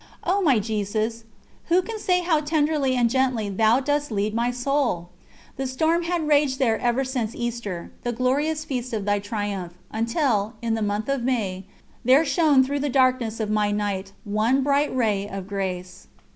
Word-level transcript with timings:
O 0.23 0.41
my 0.41 0.57
Jesus, 0.57 1.25
who 1.65 1.83
can 1.83 1.99
say 1.99 2.21
how 2.21 2.39
tenderly 2.39 2.95
and 2.95 3.07
gently 3.07 3.49
Thou 3.49 3.79
dost 3.79 4.09
lead 4.11 4.33
my 4.33 4.49
soul! 4.49 5.09
The 5.57 5.67
storm 5.67 6.05
had 6.05 6.27
raged 6.27 6.57
there 6.57 6.79
ever 6.79 7.03
since 7.03 7.35
Easter, 7.35 7.91
the 8.01 8.11
glorious 8.11 8.65
feast 8.65 8.93
of 8.93 9.05
Thy 9.05 9.19
triumph, 9.19 9.73
until, 9.91 10.55
in 10.59 10.73
the 10.73 10.81
month 10.81 11.07
of 11.07 11.21
May, 11.21 11.65
there 12.03 12.25
shone 12.25 12.63
through 12.63 12.79
the 12.79 12.89
darkness 12.89 13.39
of 13.39 13.51
my 13.51 13.69
night 13.69 14.11
one 14.23 14.63
bright 14.63 14.89
ray 14.95 15.29
of 15.29 15.47
grace. 15.47 16.07